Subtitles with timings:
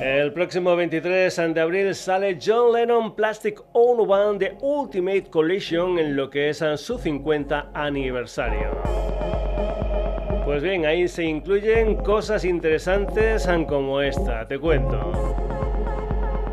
[0.05, 6.15] El próximo 23 de abril sale John Lennon Plastic All One The Ultimate Collision en
[6.15, 8.83] lo que es su 50 aniversario.
[10.45, 15.35] Pues bien, ahí se incluyen cosas interesantes como esta, te cuento.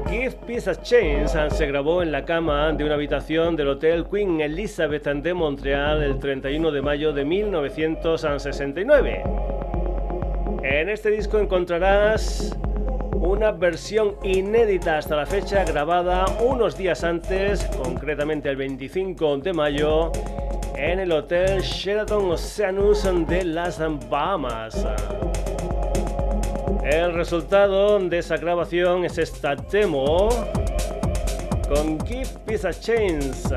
[0.10, 4.40] Give Peace a Chance se grabó en la cama de una habitación del Hotel Queen
[4.40, 9.24] Elizabeth de Montreal el 31 de mayo de 1969.
[10.64, 12.58] En este disco encontrarás
[13.22, 20.12] una versión inédita hasta la fecha grabada unos días antes, concretamente el 25 de mayo,
[20.76, 24.86] en el Hotel Sheraton Oceanus de las Bahamas.
[26.84, 30.30] El resultado de esa grabación es esta demo
[31.70, 33.56] con Give Peace a Chance,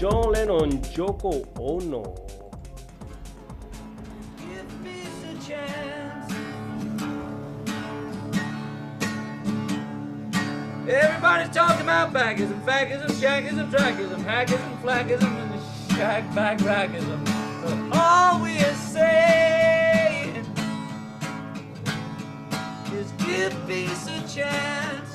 [0.00, 2.39] John Lennon, Yoko Ono.
[10.90, 17.24] Everybody's talking about baggism, fagism, shaggism, trackism, hacgism, flackism, and shag bag ragism.
[17.62, 20.44] But all we are saying
[22.92, 25.14] is give peace a chance.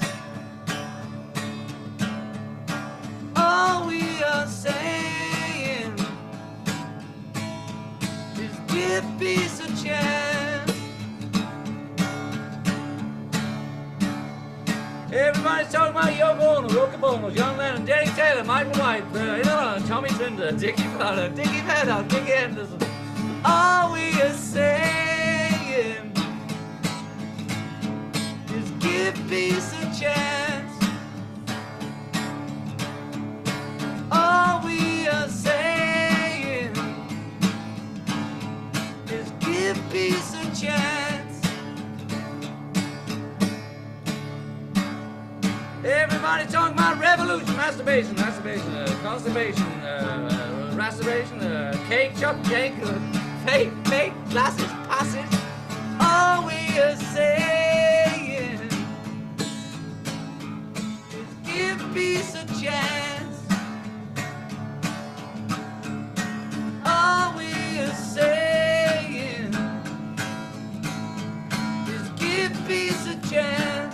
[3.35, 5.93] All we are saying
[8.37, 10.54] is give peace a chance.
[15.15, 19.87] Everybody's talking about Yoko Ono, Roca Bonos, Young Lennon, Danny Taylor, Michael White, uh, know,
[19.87, 22.77] Tommy Trinder, Dickie Powder, Dickie Paddock, Dickie Anderson.
[23.45, 26.11] All we are saying
[28.49, 30.83] is give peace a chance.
[34.11, 36.75] All we are saying
[39.07, 41.04] is give peace a chance.
[45.85, 52.73] Everybody talking about revolution, masturbation, masturbation, uh, constipation, uh, uh, masturbation, uh, cake, chocolate cake,
[52.81, 52.99] uh,
[53.45, 55.39] fake, fake, glasses, passage.
[56.01, 58.73] All we are saying is
[61.45, 63.37] give peace a chance.
[66.83, 69.53] All we are saying
[71.87, 73.84] is give peace a chance.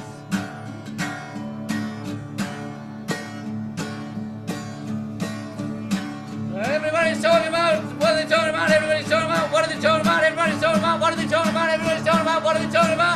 [8.12, 8.70] What are they talking about?
[8.70, 10.24] Everybody's talking about what are they talking about?
[10.24, 11.70] Everybody's talking about what are they talking about?
[11.70, 13.11] Everybody's talking about what are they talking about?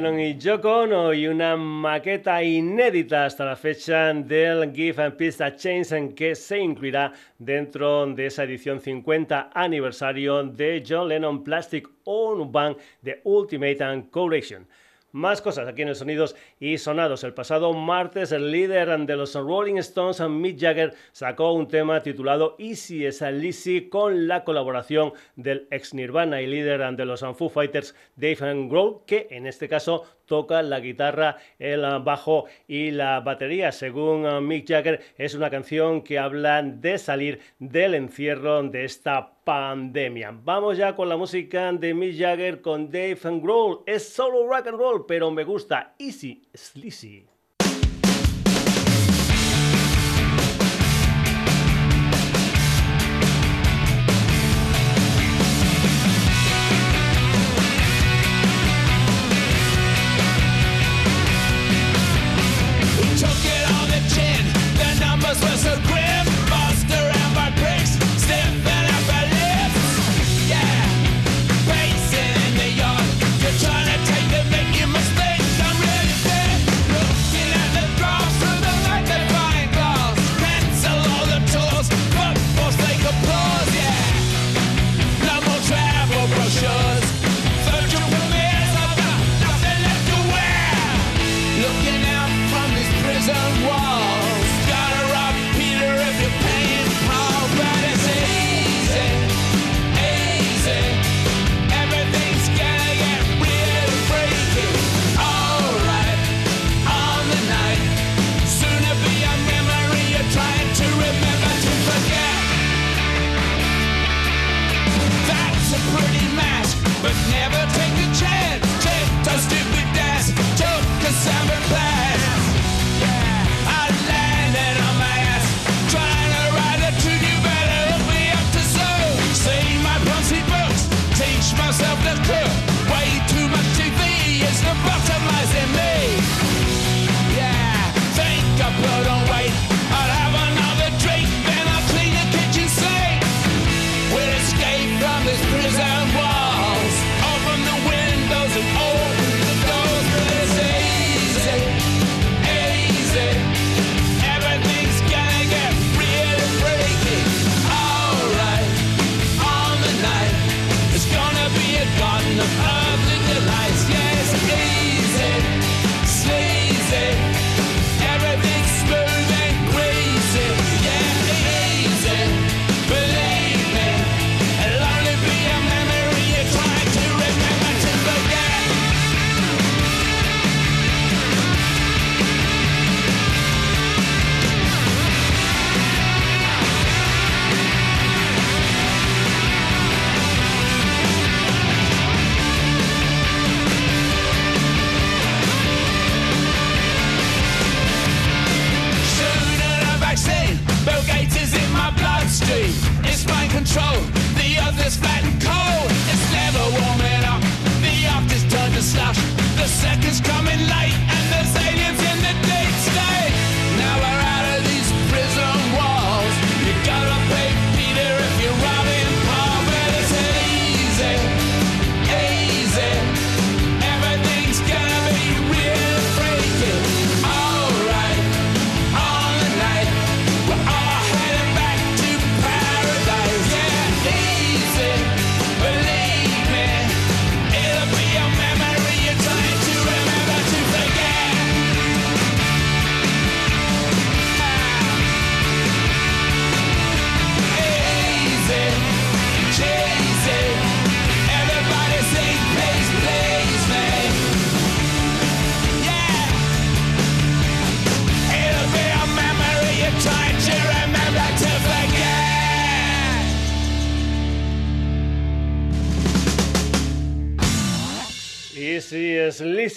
[0.00, 5.44] Lennon y Yoko Ono y una maqueta inédita hasta la fecha del Give and Peace
[5.44, 11.44] a Chance en que se incluirá dentro de esa edición 50 aniversario de John Lennon
[11.44, 14.66] Plastic On Band de Ultimate and Collection.
[15.12, 17.24] Más cosas aquí en el Sonidos y Sonados.
[17.24, 22.54] El pasado martes, el líder de los Rolling Stones, Mick Jagger, sacó un tema titulado
[22.58, 27.48] Easy as a Lizzy con la colaboración del ex Nirvana y líder de los Foo
[27.48, 33.72] Fighters, Dave Grohl, que en este caso toca la guitarra, el bajo y la batería.
[33.72, 40.30] Según Mick Jagger, es una canción que habla de salir del encierro de esta pandemia.
[40.32, 43.82] Vamos ya con la música de Mick Jagger con Dave Grohl.
[43.86, 47.26] Es solo rock and roll, pero me gusta Easy Sleazy.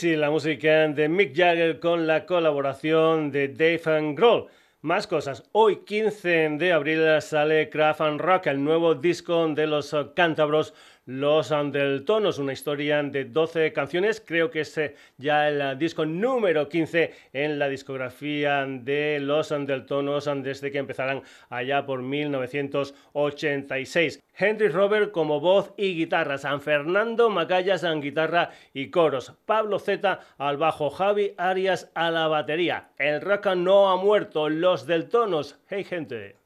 [0.03, 4.47] La música de Mick Jagger con la colaboración de Dave Grohl.
[4.81, 5.43] Más cosas.
[5.53, 10.73] Hoy, 15 de abril, sale Craft and Rock, el nuevo disco de los cántabros
[11.05, 14.23] Los Andeltonos, una historia de 12 canciones.
[14.25, 20.29] Creo que es eh, ya el disco número 15 en la discografía de Los Andeltonos
[20.37, 24.23] desde que empezaran allá por 1986.
[24.37, 30.21] Henry Robert como voz y guitarra, San Fernando Macayas en guitarra y coros, Pablo Z
[30.37, 32.91] al bajo, Javi Arias a la batería.
[32.97, 35.59] El rock no ha muerto, los del tonos.
[35.67, 36.37] Hey gente.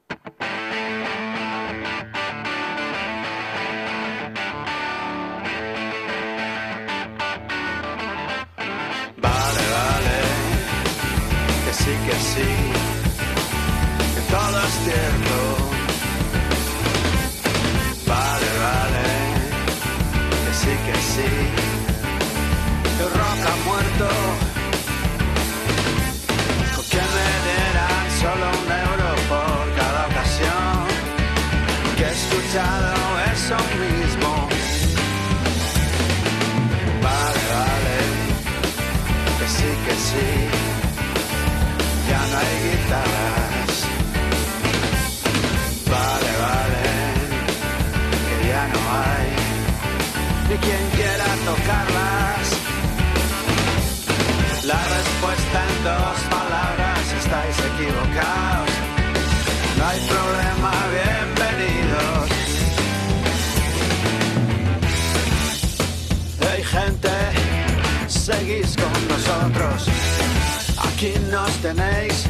[71.62, 72.24] Tenéis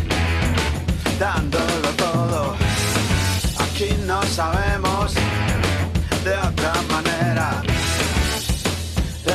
[1.18, 2.56] dándolo todo.
[3.58, 5.14] Aquí no sabemos
[6.24, 7.62] de otra manera.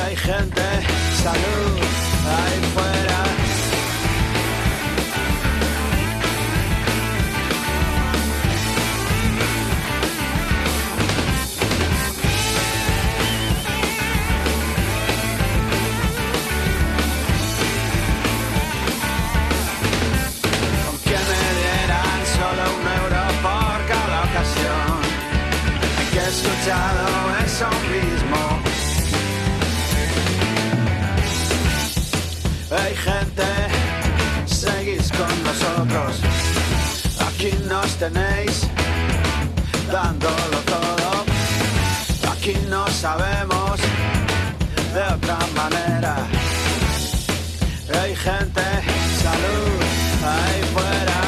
[0.04, 0.62] Hay gente,
[1.22, 1.73] salud,
[38.08, 38.68] tenéis
[39.90, 41.10] dándolo todo.
[42.32, 43.80] Aquí no sabemos
[44.94, 46.16] de otra manera.
[48.00, 48.62] Hay gente,
[49.24, 49.80] salud,
[50.32, 51.20] ahí fuera.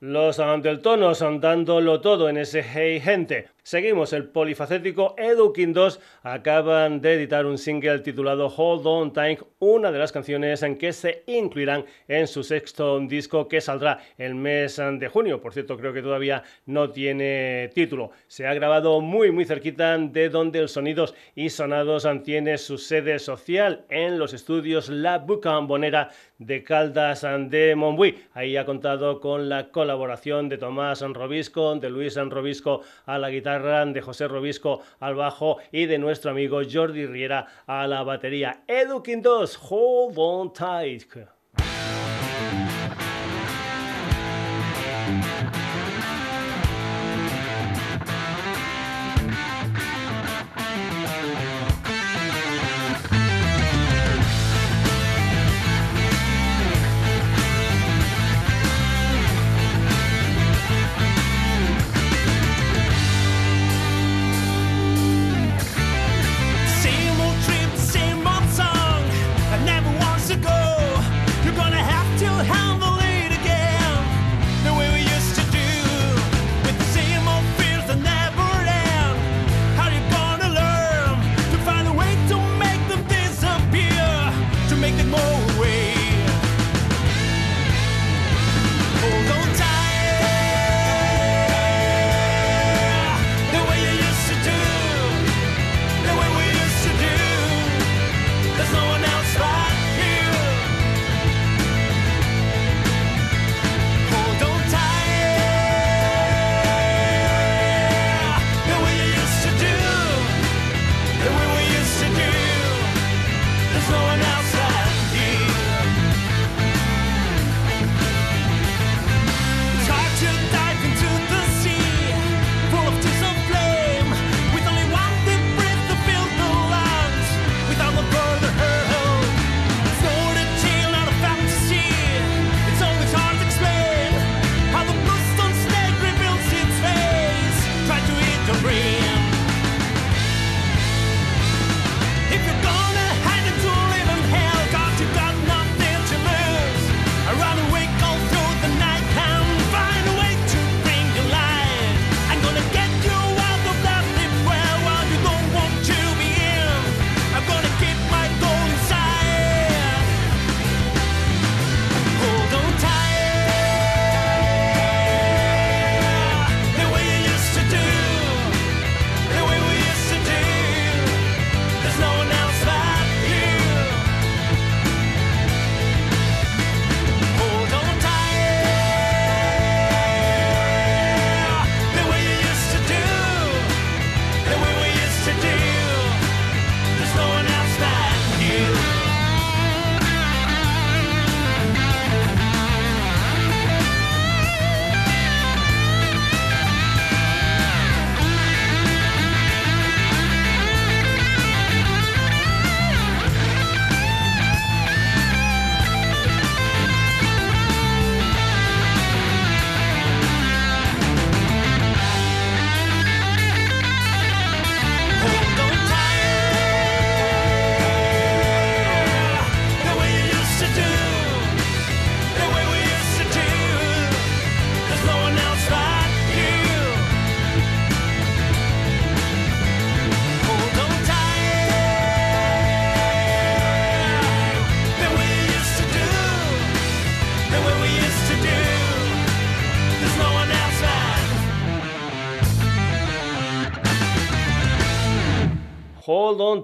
[0.00, 3.55] Los Anteltonos dándolo todo en ese Hey Gente.
[3.66, 9.90] Seguimos, el polifacético Edukin 2 acaban de editar un single titulado Hold On Time, una
[9.90, 14.76] de las canciones en que se incluirán en su sexto disco que saldrá el mes
[14.76, 15.40] de junio.
[15.40, 18.12] Por cierto, creo que todavía no tiene título.
[18.28, 23.18] Se ha grabado muy muy cerquita de donde el Sonidos y Sonados tiene su sede
[23.18, 28.16] social en los estudios La Bucambonera de Caldas de Montbui.
[28.32, 33.55] Ahí ha contado con la colaboración de Tomás Robisco, de Luis Robisco a la guitarra
[33.58, 38.62] de José Robisco al bajo y de nuestro amigo Jordi Riera a la batería.
[38.66, 41.35] Edu 2, hold on tight.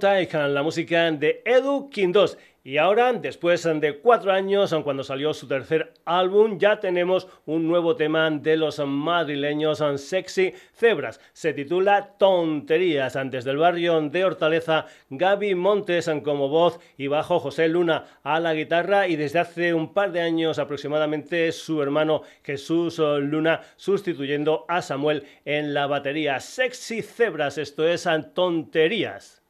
[0.02, 2.36] Hold On Tight, la música de Edu Quindos.
[2.64, 7.94] Y ahora, después de cuatro años, cuando salió su tercer álbum, ya tenemos un nuevo
[7.96, 11.20] tema de los madrileños Sexy Cebras.
[11.32, 13.16] Se titula Tonterías.
[13.16, 18.54] Antes del barrio de Hortaleza, Gaby Montes como voz y bajo José Luna a la
[18.54, 19.08] guitarra.
[19.08, 25.24] Y desde hace un par de años aproximadamente, su hermano Jesús Luna sustituyendo a Samuel
[25.44, 26.38] en la batería.
[26.40, 29.41] Sexy Cebras, esto es Tonterías.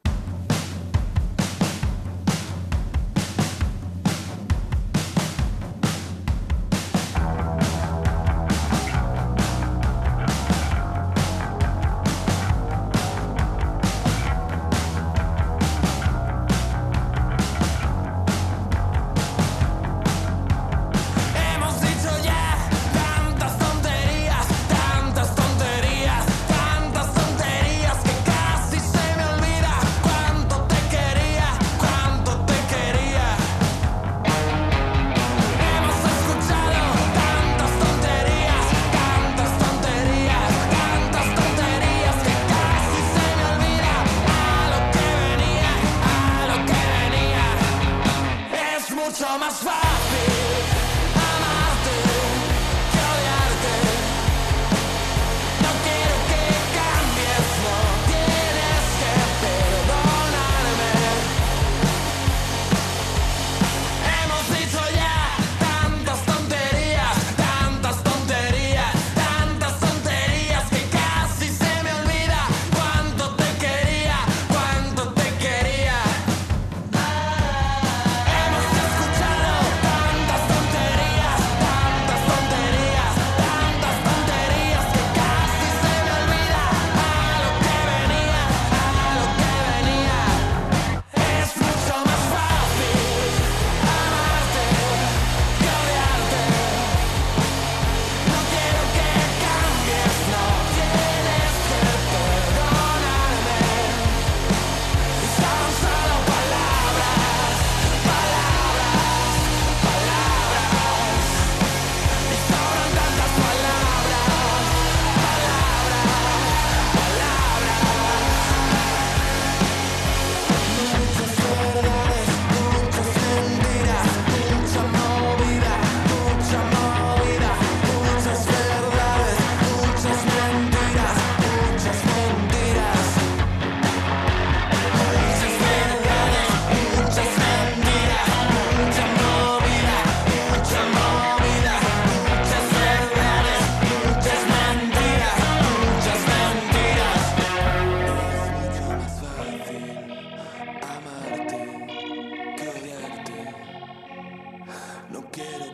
[155.13, 155.72] No quiero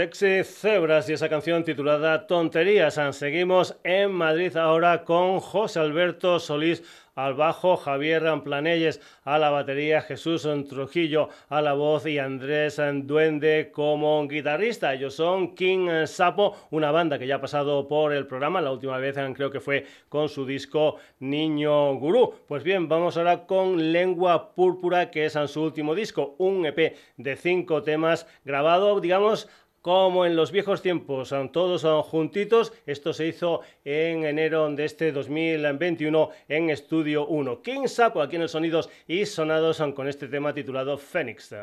[0.00, 2.98] Sexy Cebras y esa canción titulada Tonterías.
[3.10, 6.82] Seguimos en Madrid ahora con José Alberto Solís
[7.14, 13.70] al bajo, Javier Planelles a la batería, Jesús Trujillo a la voz y Andrés Duende
[13.72, 14.94] como guitarrista.
[14.94, 18.96] Ellos son King Sapo, una banda que ya ha pasado por el programa, la última
[18.96, 22.32] vez creo que fue con su disco Niño Gurú.
[22.46, 27.36] Pues bien, vamos ahora con Lengua Púrpura, que es su último disco, un EP de
[27.36, 29.48] cinco temas grabado, digamos,
[29.80, 32.72] como en los viejos tiempos, todos juntitos.
[32.86, 37.62] Esto se hizo en enero de este 2021 en Estudio 1.
[37.62, 41.54] King Sapo aquí en Sonidos y Sonados con este tema titulado Phoenix.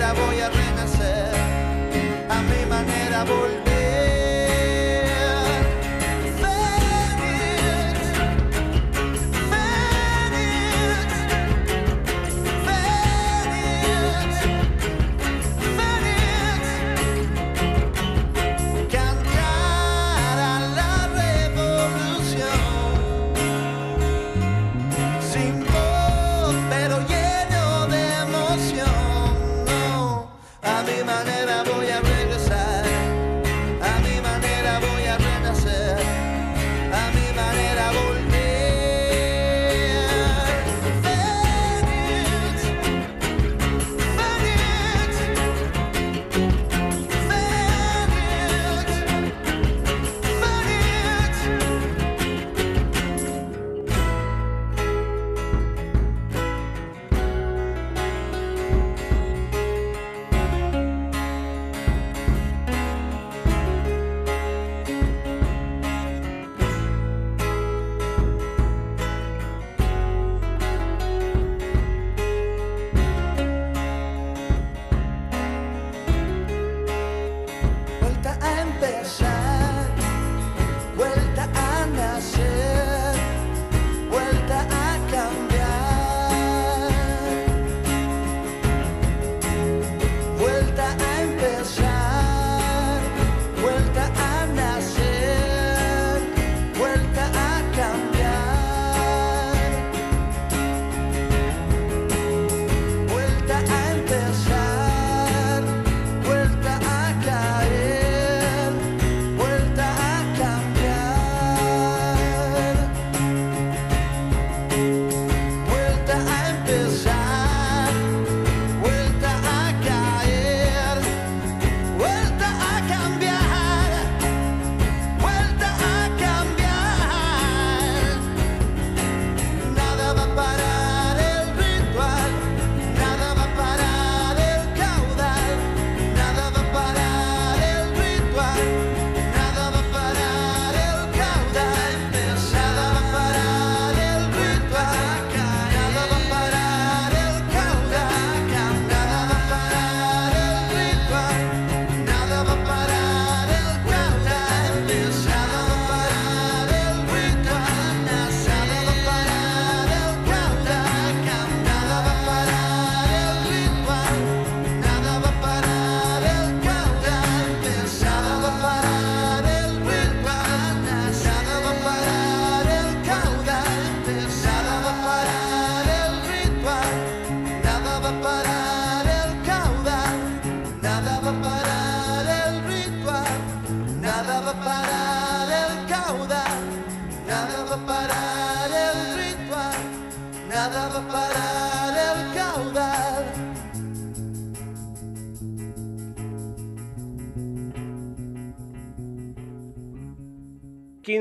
[0.00, 1.34] Manera voy a renacer,
[2.30, 3.59] a mi manera volver.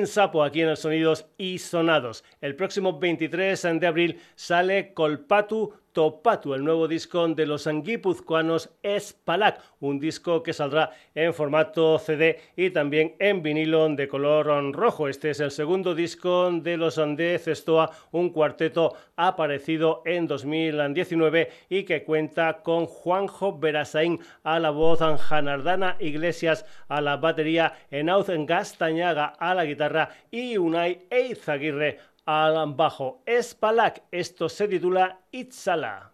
[0.06, 2.23] Sapo aquí en el Sonidos y Sonados.
[2.41, 9.60] El próximo 23 de abril sale Colpatu Topatu, el nuevo disco de los guipuzcoanos Espalac,
[9.82, 15.10] un disco que saldrá en formato CD y también en vinilo de color rojo.
[15.10, 21.84] Este es el segundo disco de los de Cestoa, un cuarteto aparecido en 2019 y
[21.84, 29.34] que cuenta con Juanjo Berasain a la voz, Janardana Iglesias a la batería, Enauz Gastañaga
[29.38, 33.24] a la guitarra y Unai Eizaguirre al bajo.
[33.26, 36.12] Espalak, esto se titula Itzala.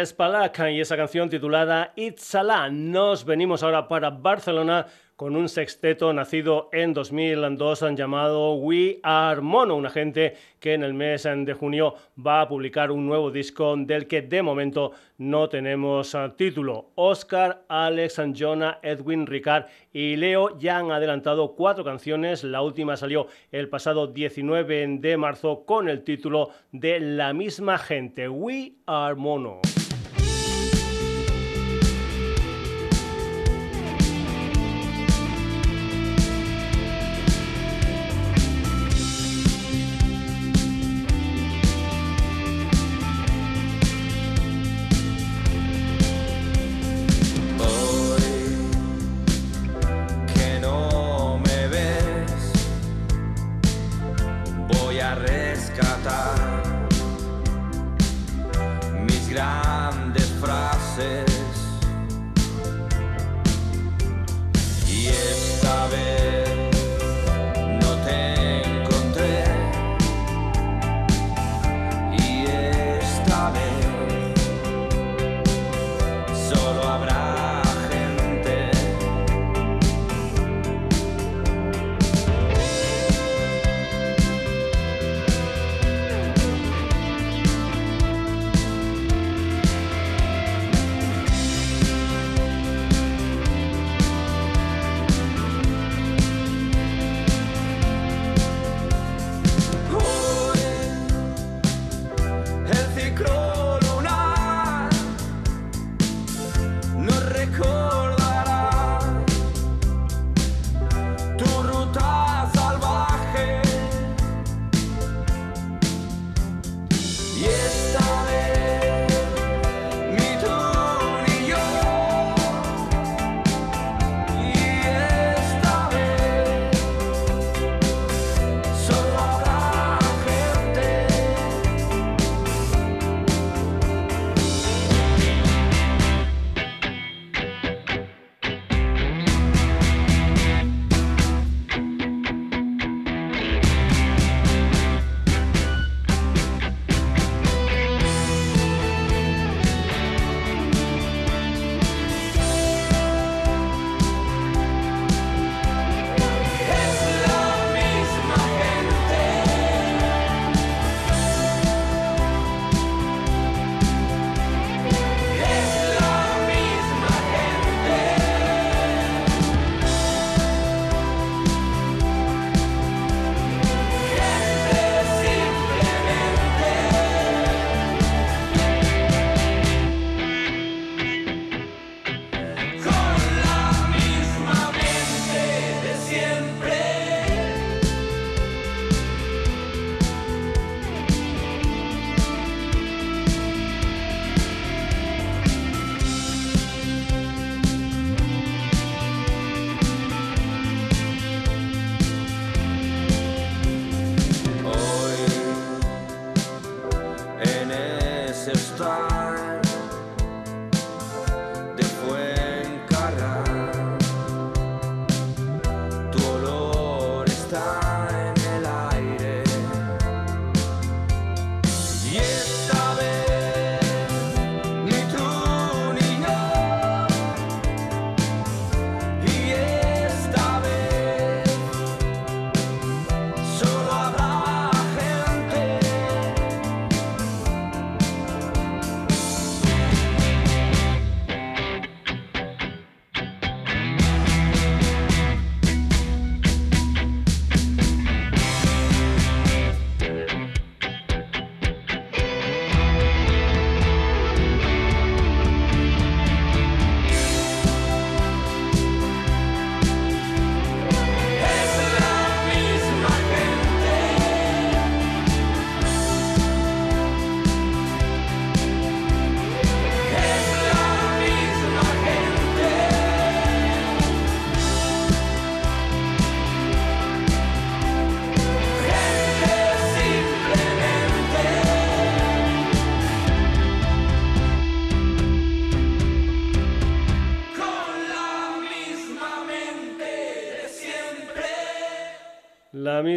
[0.00, 2.34] Es Palak y esa canción titulada It's
[2.70, 9.76] Nos venimos ahora para Barcelona con un sexteto nacido en 2002 llamado We Are Mono,
[9.76, 11.94] una gente que en el mes de junio
[12.26, 16.92] va a publicar un nuevo disco del que de momento no tenemos ah, título.
[16.94, 22.42] Oscar, Alex, Jonah, Edwin, Ricard y Leo ya han adelantado cuatro canciones.
[22.42, 28.26] La última salió el pasado 19 de marzo con el título de La misma gente,
[28.30, 29.60] We Are Mono.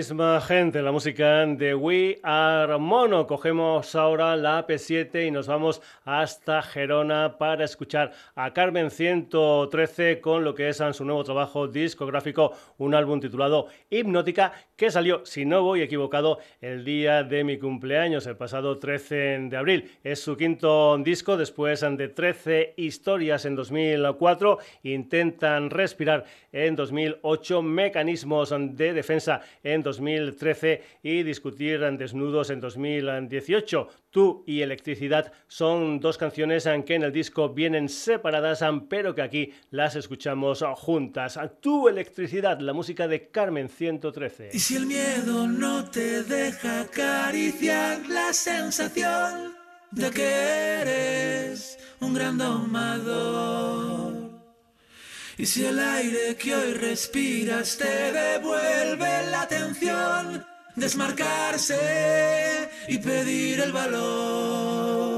[0.04, 3.26] Misma gente, la música de We Are Mono.
[3.26, 10.44] Cogemos ahora la AP7 y nos vamos hasta Gerona para escuchar a Carmen 113 con
[10.44, 15.63] lo que es su nuevo trabajo discográfico, un álbum titulado Hipnótica que salió, si no
[15.63, 19.92] voy equivocado, el día de mi cumpleaños, el pasado 13 de abril.
[20.04, 24.58] Es su quinto disco después de 13 historias en 2004.
[24.84, 33.87] Intentan respirar en 2008, mecanismos de defensa en 2013 y discutir desnudos en 2018.
[34.10, 39.54] Tú y Electricidad son dos canciones que en el disco vienen separadas, pero que aquí
[39.71, 41.39] las escuchamos juntas.
[41.62, 44.50] Tu Electricidad, la música de Carmen 113.
[44.54, 49.54] Y si el miedo no te deja acariciar la sensación
[49.91, 50.23] de que
[50.81, 54.33] eres un gran domador.
[55.38, 63.71] Y si el aire que hoy respiras te devuelve la atención, desmarcarse y pedir el
[63.71, 65.13] valor.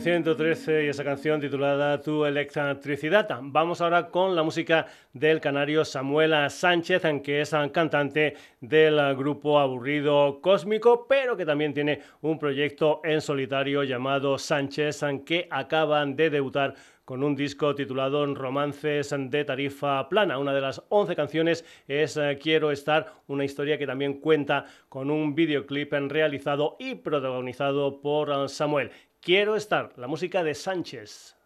[0.00, 3.28] Carmen 113 y esa canción titulada Tu electricidad.
[3.42, 10.40] Vamos ahora con la música del canario Samuela Sánchez, que es cantante del grupo Aburrido
[10.40, 16.74] Cósmico, pero que también tiene un proyecto en solitario llamado Sánchez, que acaban de debutar
[17.10, 20.38] con un disco titulado Romances de Tarifa Plana.
[20.38, 25.10] Una de las 11 canciones es eh, Quiero estar, una historia que también cuenta con
[25.10, 28.92] un videoclip realizado y protagonizado por eh, Samuel.
[29.22, 31.36] Quiero estar, la música de Sánchez.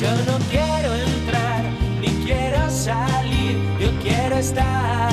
[0.00, 1.62] Yo no quiero entrar
[2.00, 5.12] ni quiero salir, yo quiero estar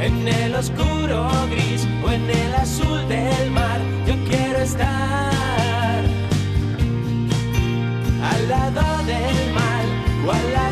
[0.00, 6.02] en el oscuro gris o en el azul del mar, yo quiero estar
[8.32, 9.86] al lado del mal
[10.26, 10.71] o al lado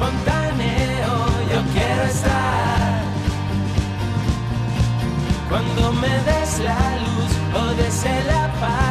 [0.00, 1.12] espontáneo.
[1.52, 3.02] Yo quiero estar
[5.48, 8.89] cuando me des la luz o des el apagón.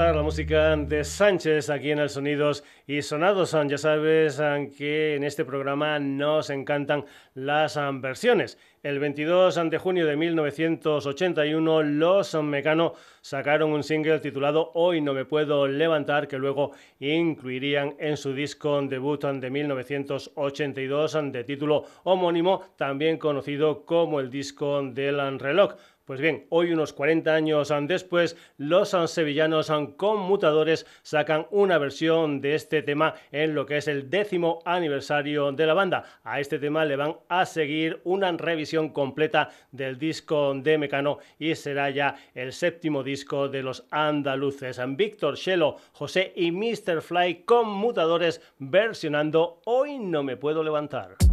[0.00, 3.54] La música de Sánchez aquí en el Sonidos y Sonados.
[3.68, 4.40] Ya sabes
[4.76, 8.56] que en este programa nos encantan las versiones.
[8.82, 15.26] El 22 de junio de 1981, los Mecano sacaron un single titulado Hoy no me
[15.26, 23.18] puedo levantar, que luego incluirían en su disco debut de 1982 de título homónimo, también
[23.18, 25.74] conocido como el disco del reloj.
[26.10, 32.82] Pues bien, hoy unos 40 años después, los sevillanos conmutadores sacan una versión de este
[32.82, 36.02] tema en lo que es el décimo aniversario de la banda.
[36.24, 41.54] A este tema le van a seguir una revisión completa del disco de Mecano y
[41.54, 44.80] será ya el séptimo disco de los andaluces.
[44.96, 47.02] Víctor, Shelo, José y Mr.
[47.02, 51.29] Fly conmutadores versionando Hoy no me puedo levantar.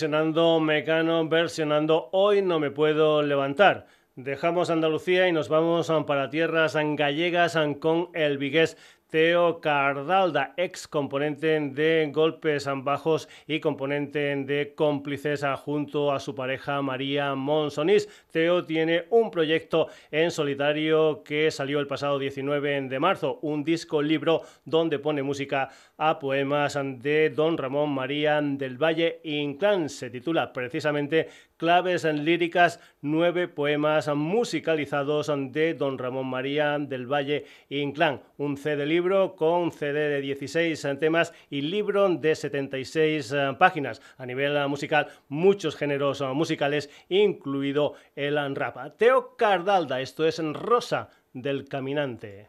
[0.00, 3.86] Versionando Mecano, versionando Hoy no me puedo levantar.
[4.16, 8.78] Dejamos Andalucía y nos vamos para tierras gallegas con el Vigués
[9.10, 16.80] Teo Cardalda, ex componente de Golpes Bajos y componente de Cómplices junto a su pareja
[16.80, 18.08] María Monsonís.
[18.30, 24.00] Teo tiene un proyecto en solitario que salió el pasado 19 de marzo, un disco
[24.00, 29.88] libro donde pone música a poemas de Don Ramón María del Valle Inclán.
[29.88, 31.28] Se titula precisamente
[31.60, 38.22] Claves en líricas, nueve poemas musicalizados de Don Ramón María del Valle Inclán.
[38.38, 44.00] Un CD libro con CD de 16 temas y libro de 76 eh, páginas.
[44.16, 48.96] A nivel musical, muchos géneros musicales, incluido el rap.
[48.96, 52.46] Teo Cardalda, esto es Rosa del Caminante.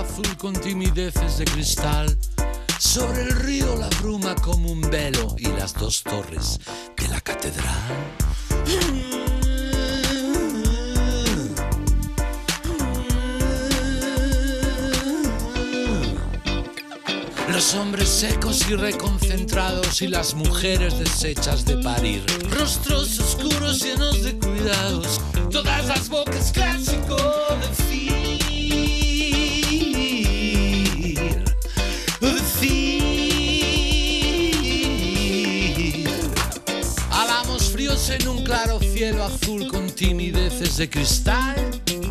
[0.00, 2.18] Azul con timideces de cristal.
[2.78, 6.58] Sobre el río la bruma como un velo y las dos torres
[6.96, 7.74] de la catedral.
[17.48, 22.24] Los hombres secos y reconcentrados y las mujeres deshechas de parir.
[22.50, 25.20] Rostros oscuros llenos de cuidados,
[25.50, 26.99] todas las bocas clásico
[39.00, 41.56] cielo azul con timideces de cristal.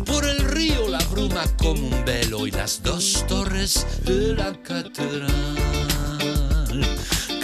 [0.04, 5.28] Por el río la bruma como un velo y las dos torres de la catedral.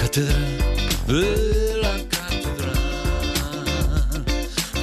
[0.01, 0.59] Catedral
[1.07, 2.74] de la catedral.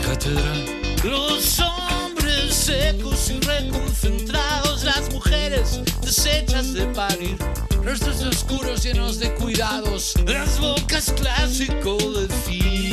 [0.01, 0.65] Catedral.
[1.03, 7.37] Los hombres secos y reconcentrados, las mujeres deshechas de parir.
[7.83, 12.92] Rostros oscuros llenos de cuidados, las bocas clásico de fin.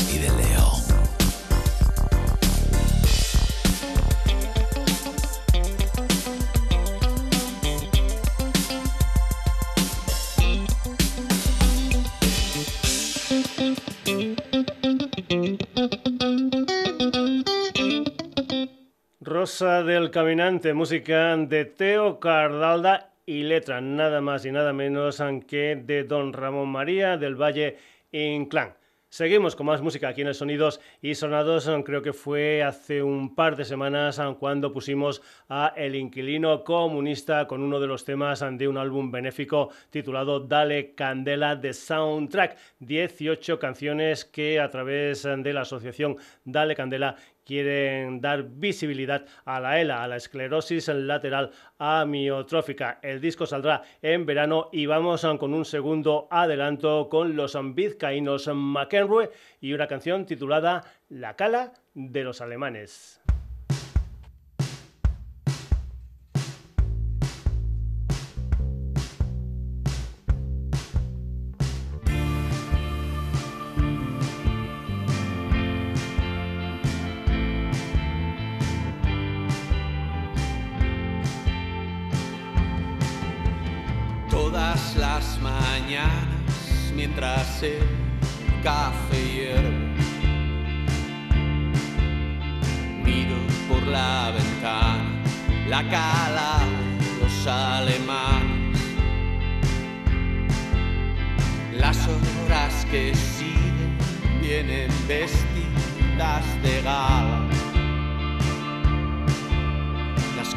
[20.11, 26.33] Caminante, música de Teo Cardalda y letra nada más y nada menos que de Don
[26.33, 27.77] Ramón María del Valle
[28.11, 28.75] Inclán.
[29.13, 31.69] Seguimos con más música aquí en el Sonidos y Sonados.
[31.83, 37.61] Creo que fue hace un par de semanas cuando pusimos a El Inquilino Comunista con
[37.61, 42.57] uno de los temas de un álbum benéfico titulado Dale Candela de Soundtrack.
[42.79, 49.79] 18 canciones que a través de la asociación Dale Candela quieren dar visibilidad a la
[49.79, 52.99] ELA, a la esclerosis lateral amiotrófica.
[53.01, 59.31] El disco saldrá en verano y vamos con un segundo adelanto con los vizcaínos McEnroe
[59.59, 63.20] y una canción titulada La cala de los alemanes.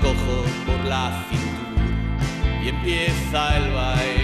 [0.04, 4.23] Cojo por la cintura y empieza el baile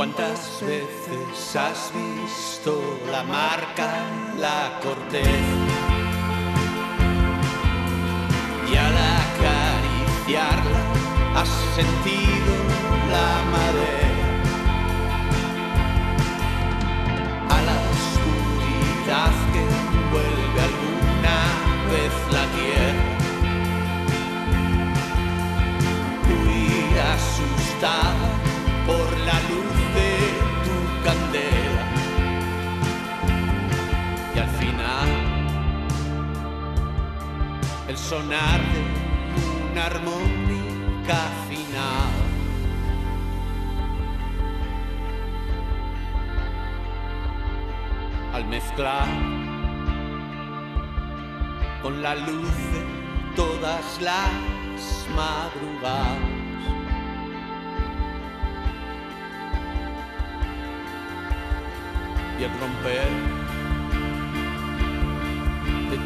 [0.00, 4.06] ¿Cuántas veces has visto la marca
[4.38, 5.28] la corteza?
[8.66, 8.96] Y al
[9.26, 10.80] acariciarla
[11.36, 12.54] has sentido
[13.12, 13.99] la madera.
[37.90, 41.18] El sonar de una armónica
[41.48, 42.12] final.
[48.32, 49.08] Al mezclar
[51.82, 52.82] con la luz de
[53.34, 56.16] todas las madrugadas.
[62.38, 63.29] Y el romper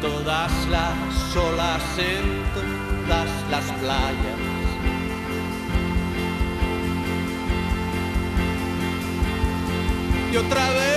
[0.01, 4.39] todas las olas, en todas las playas.
[10.31, 10.94] Y otra vez.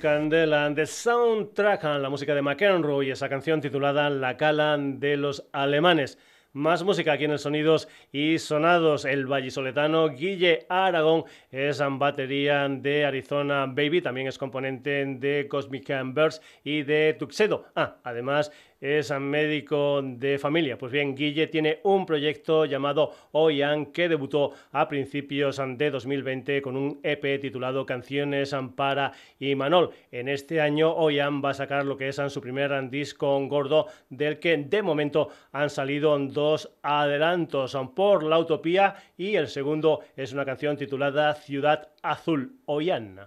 [0.00, 6.16] Candela, The Soundtrack, la música de McEnroe esa canción titulada La Cala de los Alemanes.
[6.54, 9.04] Más música aquí en el Sonidos y Sonados.
[9.04, 16.42] El vallisoletano Guille Aragón es batería de Arizona Baby, también es componente de Cosmic Burst
[16.64, 17.66] y de Tuxedo.
[17.76, 18.50] Ah, además
[18.80, 20.78] es médico de familia.
[20.78, 26.76] Pues bien, Guille tiene un proyecto llamado Oyan que debutó a principios de 2020 con
[26.76, 29.90] un EP titulado Canciones para Imanol.
[30.10, 34.38] En este año Oyan va a sacar lo que es su primer disco gordo del
[34.38, 40.44] que de momento han salido dos adelantos por la utopía y el segundo es una
[40.44, 43.20] canción titulada Ciudad Azul Oyan.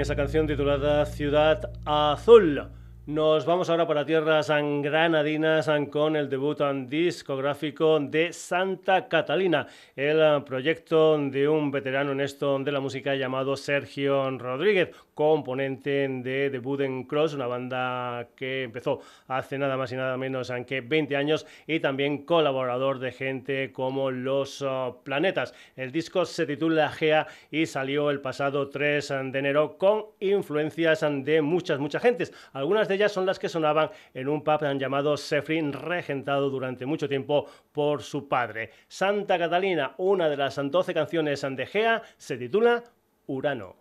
[0.00, 2.69] Esa canción titulada Ciudad Azul.
[3.10, 11.18] Nos vamos ahora para tierras granadinas con el debut discográfico de Santa Catalina, el proyecto
[11.18, 17.02] de un veterano en esto de la música llamado Sergio Rodríguez, componente de The Wooden
[17.02, 21.80] Cross, una banda que empezó hace nada más y nada menos que 20 años y
[21.80, 24.64] también colaborador de gente como Los
[25.02, 25.52] Planetas.
[25.74, 31.42] El disco se titula Gea y salió el pasado 3 de enero con influencias de
[31.42, 32.32] muchas, muchas gentes.
[32.52, 37.46] Algunas de son las que sonaban en un pub llamado Sefrin, regentado durante mucho tiempo
[37.72, 38.70] por su padre.
[38.88, 42.84] Santa Catalina, una de las 12 canciones de Gea, se titula
[43.26, 43.76] Urano.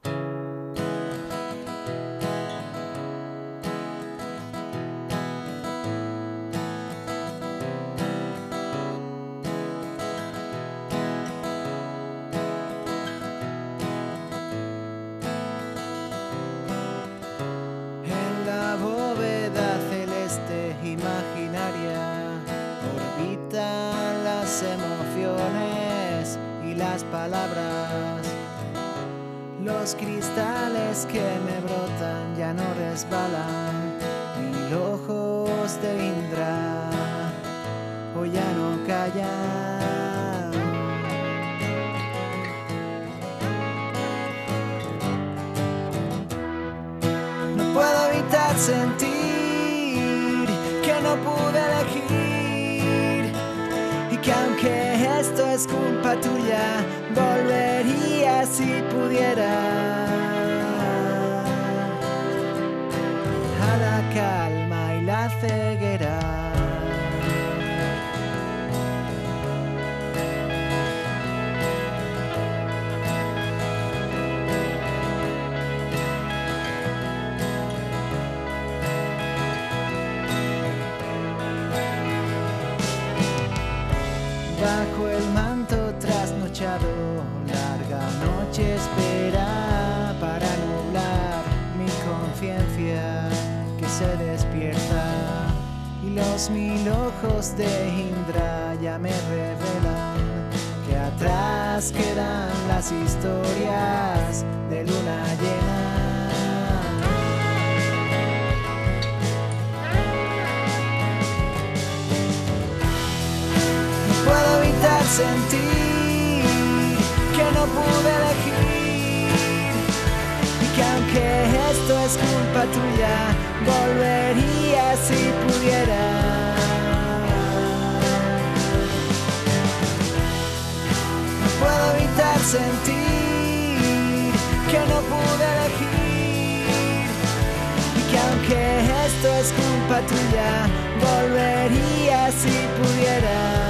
[139.40, 140.68] Es culpa tuya,
[141.00, 143.70] volvería si pudiera.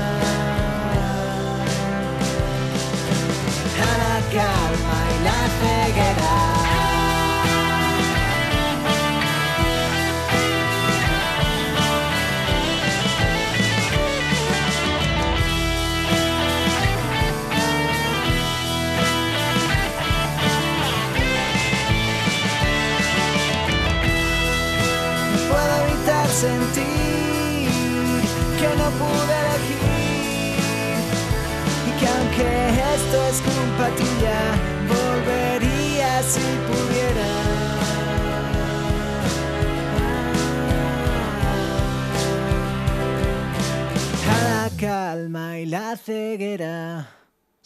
[26.40, 27.68] Sentir
[28.60, 30.56] que no pude elegir
[31.88, 32.50] y que aunque
[32.96, 33.86] esto es culpa
[34.94, 37.30] volvería si pudiera.
[44.44, 47.19] la calma y la ceguera.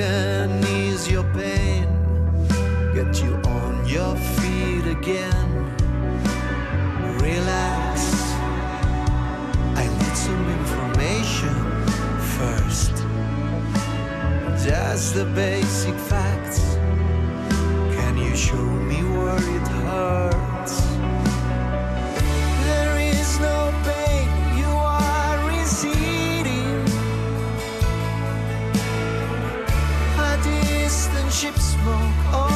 [0.00, 1.84] can ease your pain,
[2.94, 5.48] get you on your feet again.
[7.20, 7.96] Relax,
[9.82, 11.56] I need some information
[12.38, 12.94] first.
[14.64, 16.60] Just the basic facts.
[17.96, 20.39] Can you show me where it hurts?
[31.40, 31.96] Chip smoke.
[32.34, 32.49] Oh.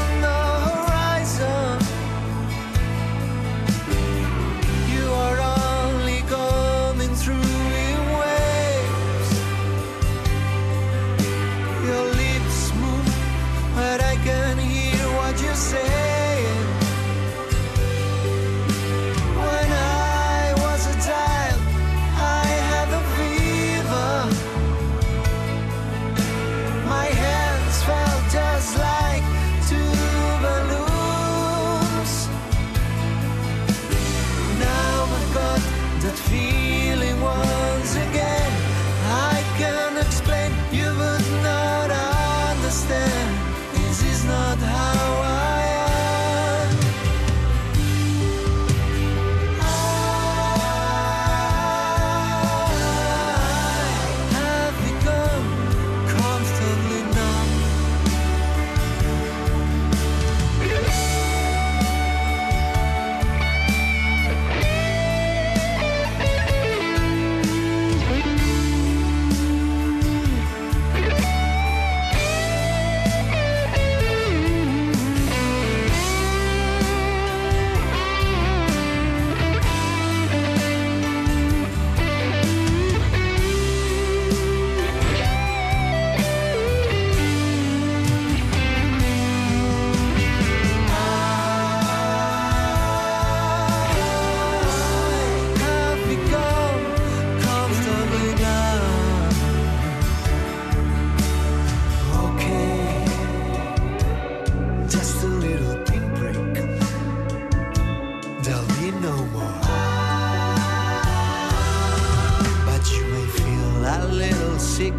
[114.64, 114.94] sick.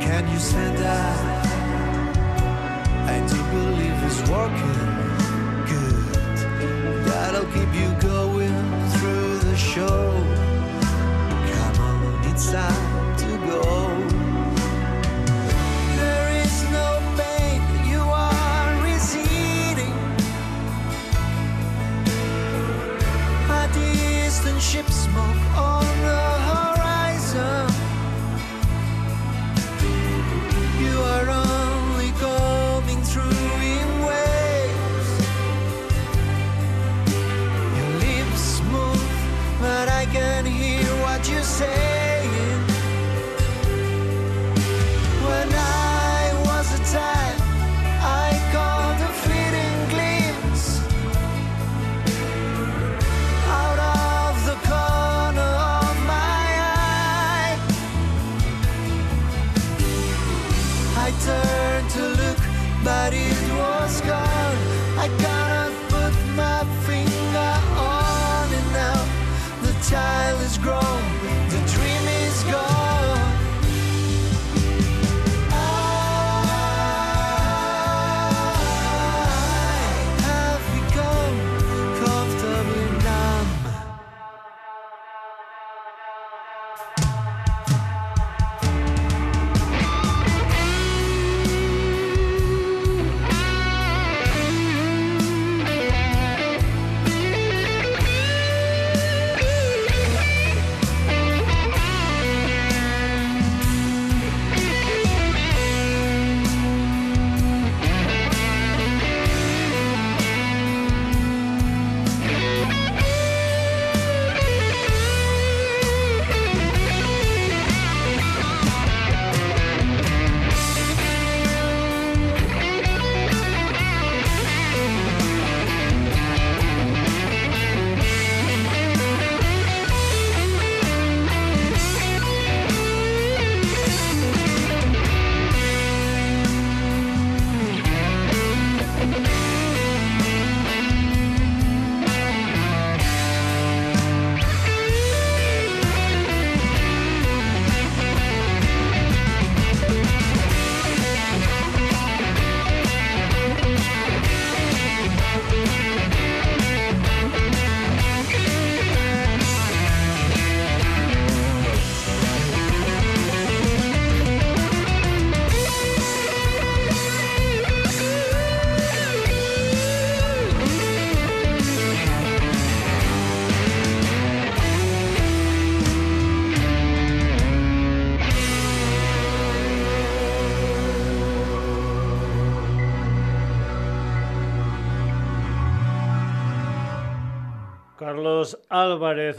[0.00, 1.46] Can you stand up?
[3.08, 4.91] I do believe it's working.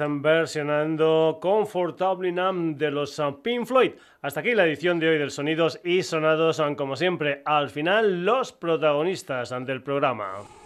[0.01, 3.91] Álvarez versionando Comfortably Numb de los Pink Floyd.
[4.21, 8.51] Hasta aquí la edición de hoy del Sonidos y Sonados, como siempre, al final los
[8.53, 10.62] protagonistas del programa.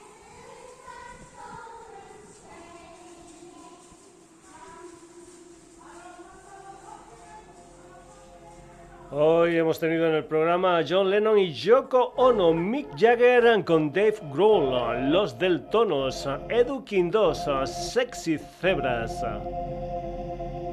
[9.19, 13.91] Hoy hemos tenido en el programa a John Lennon y Yoko Ono, Mick Jagger con
[13.91, 19.25] Dave Grohl, Los Del Tonos, Edu Quindos, Sexy Zebras,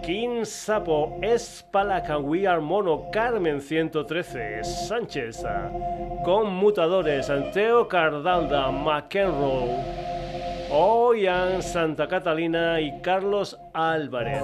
[0.02, 5.42] King Sapo, Espalaca, We Are Mono, Carmen 113, Sánchez,
[6.22, 9.70] Conmutadores, Anteo Cardalda, McEnroe,
[10.70, 14.42] Oyan Santa Catalina y Carlos Álvarez.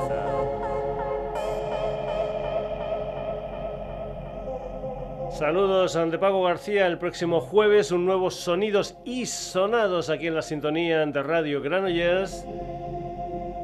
[5.31, 6.87] Saludos ante Pago García.
[6.87, 12.45] El próximo jueves un nuevo Sonidos y Sonados aquí en la sintonía de Radio Granollers.